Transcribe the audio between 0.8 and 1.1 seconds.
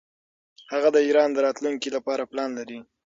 د